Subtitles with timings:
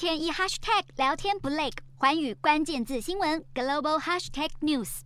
[0.00, 1.68] 天一 hashtag 聊天不累，
[1.98, 5.00] 寰宇关键字新闻 global hashtag news。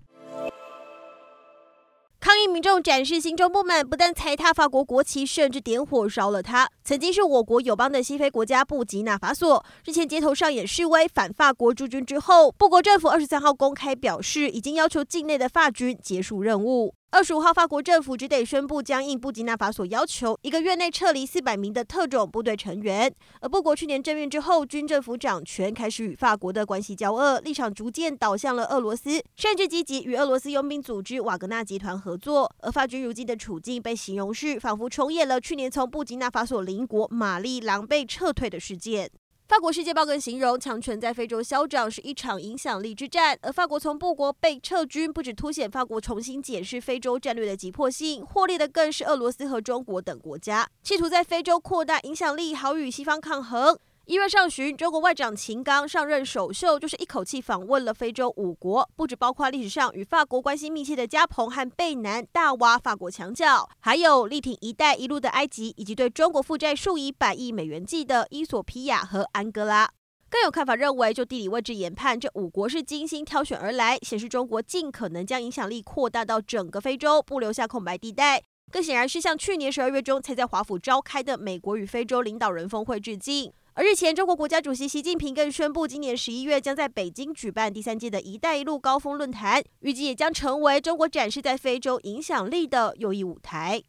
[2.21, 6.71] 抗议民众展示心中不满，不但踩踏法国国旗，甚至点火烧了它。
[6.85, 16.95] 曾经是我国友邦的西非国家布吉纳法索，日前街头上演示威反法国驻军之后，布国政府二十三号公开表示，已经要求境内的法军结束任务。
[17.15, 23.15] 二十五号，法国政府只得宣布将应布吉纳法索要求，一个月内撤离四百名的特种部队成员。
[23.41, 32.53] 而布国去年政变之后，军政府掌权，开始与法国的关系交恶，立场逐渐倒向了俄罗斯，甚至积极与俄罗斯佣兵组织瓦格纳集团合作。
[32.59, 39.09] 而法军如今的处境被形容是仿佛重演了去年从布吉纳法索邻国马利狼狈撤退的事件。
[39.47, 53.79] 法国《世界报》更形容强权在非洲嚣张是一场影响力之战，而法国从布国被撤军，不止凸显法国重新检视非洲战略的急迫性，获利的更是俄罗斯和中国等国家，企图在非洲扩大影响力，好与西方抗衡。
[54.07, 69.89] 一月上旬，中国外长秦刚上任首秀，就是一口气访问了非洲五国，不只包括历史上与法国关系密切的加蓬和贝南，大挖法国墙角，还有力挺“一带一路”的埃及，以及对中国负债数以百亿美元计的伊索皮亚和安哥拉。
[70.29, 78.43] 更有看法认为，就地理位置研判，这五国是精心挑选而来，显示中国尽可能将影响力扩大到整个非洲，不留下空白地带。
[78.71, 83.51] 更显然是向去年十二月中才在华府召开的美国与非洲领导人峰会致敬。
[83.77, 93.83] 而日前，中国国家主席习近平更宣布，今年十一月将在北京举办第三届的一带一路高峰论坛，预计也将成为中国展示在非洲影响力的又一舞台。